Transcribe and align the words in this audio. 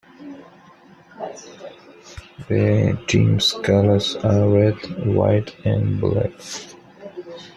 The 2.49 2.97
team's 3.05 3.53
colors 3.63 4.15
are 4.15 4.49
red, 4.49 5.05
white 5.05 5.55
and 5.63 5.99
black. 6.01 6.31